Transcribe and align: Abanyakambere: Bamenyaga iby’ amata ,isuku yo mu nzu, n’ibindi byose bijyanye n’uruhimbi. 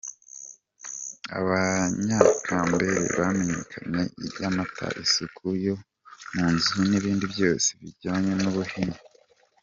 Abanyakambere: 1.39 3.01
Bamenyaga 3.17 3.75
iby’ 4.25 4.41
amata 4.49 4.85
,isuku 5.03 5.45
yo 5.65 5.75
mu 6.35 6.45
nzu, 6.53 6.75
n’ibindi 6.89 7.25
byose 7.33 7.67
bijyanye 7.81 8.31
n’uruhimbi. 8.41 8.99